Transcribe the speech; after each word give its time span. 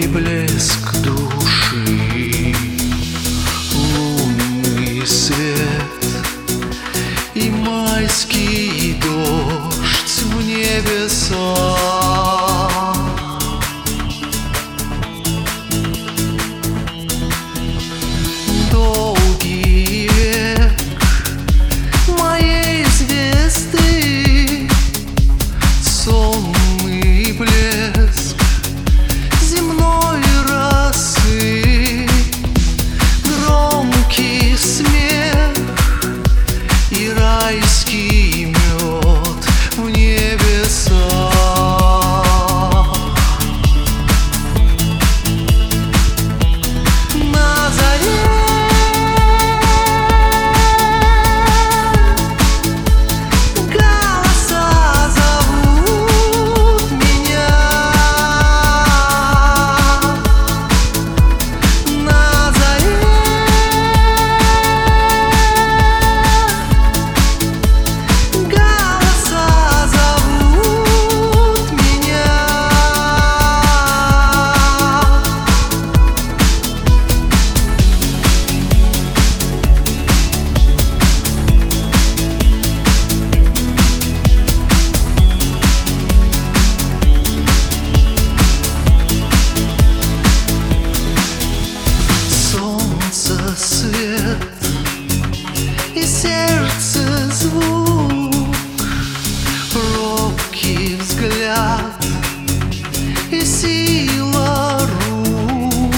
и 0.00 0.06
блеск 0.06 0.94
души, 1.02 2.54
лунный 3.74 5.06
свет 5.06 6.04
и 7.34 7.50
майский 7.50 8.98
дождь 9.02 10.22
в 10.22 10.42
небесах. 10.42 11.99
и 95.94 96.02
сердце 96.02 97.28
звук, 97.30 98.54
робкий 99.74 100.96
взгляд 100.96 102.04
и 103.30 103.40
сила 103.40 104.80
рук, 105.10 105.94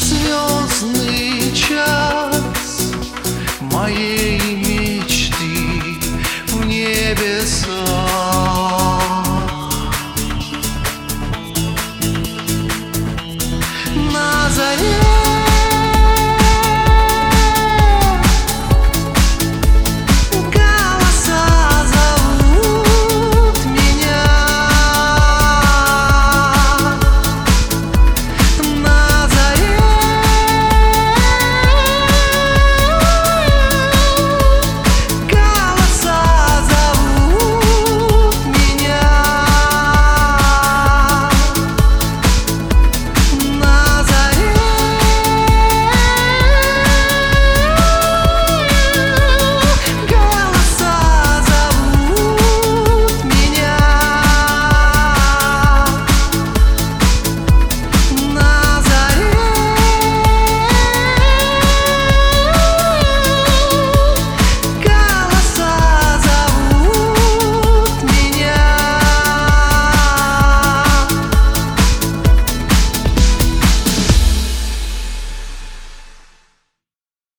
звездный 0.00 1.52
час 1.54 2.92
моей. 3.60 4.41